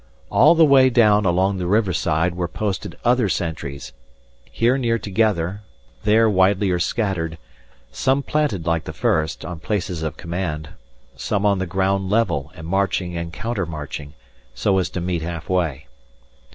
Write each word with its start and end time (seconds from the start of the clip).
All 0.31 0.55
the 0.55 0.65
way 0.65 0.89
down 0.89 1.25
along 1.25 1.57
the 1.57 1.67
river 1.67 1.93
side 1.93 2.33
were 2.33 2.47
posted 2.47 2.97
other 3.05 3.29
sentries; 3.29 3.93
here 4.49 4.75
near 4.75 4.97
together, 4.97 5.61
there 6.05 6.27
widelier 6.27 6.79
scattered; 6.79 7.37
some 7.91 8.23
planted 8.23 8.65
like 8.65 8.85
the 8.85 8.93
first, 8.93 9.45
on 9.45 9.59
places 9.59 10.01
of 10.01 10.17
command, 10.17 10.69
some 11.15 11.45
on 11.45 11.59
the 11.59 11.67
ground 11.67 12.09
level 12.09 12.51
and 12.55 12.65
marching 12.65 13.15
and 13.15 13.31
counter 13.31 13.67
marching, 13.67 14.15
so 14.55 14.79
as 14.79 14.89
to 14.89 15.01
meet 15.01 15.21
half 15.21 15.47
way. 15.47 15.85